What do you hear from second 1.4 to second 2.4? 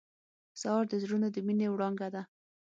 مینې وړانګه ده.